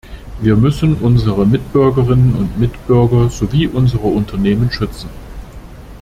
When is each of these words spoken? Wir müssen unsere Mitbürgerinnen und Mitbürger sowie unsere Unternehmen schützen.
Wir 0.41 0.55
müssen 0.55 0.95
unsere 0.97 1.45
Mitbürgerinnen 1.45 2.33
und 2.33 2.57
Mitbürger 2.57 3.29
sowie 3.29 3.67
unsere 3.67 4.07
Unternehmen 4.07 4.71
schützen. 4.71 5.11